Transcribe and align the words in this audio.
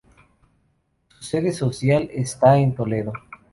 Su 1.11 1.23
sede 1.23 1.51
social 1.53 2.09
está 2.11 2.57
en 2.57 2.73
Toledo. 2.73 3.13